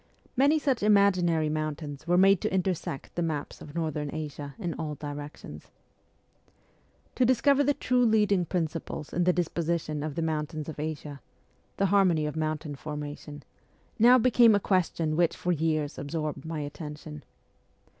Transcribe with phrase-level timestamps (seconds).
[0.35, 4.95] Many such imaginary mountains were made to intersect the maps of Northern Asia in all
[4.95, 5.69] directions.
[7.13, 11.21] To discover the true leading principles in the disposition of the mountains of Asia
[11.77, 13.43] the harmony of mountain formation
[13.99, 17.23] now became a question which for years absorbed my attention.